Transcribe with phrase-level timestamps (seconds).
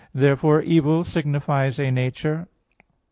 [0.15, 2.47] Therefore evil signifies a nature.